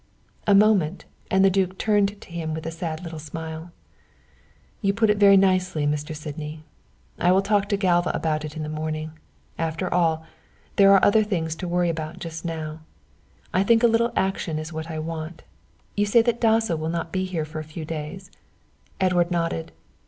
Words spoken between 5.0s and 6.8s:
it very nicely, Mr. Sydney.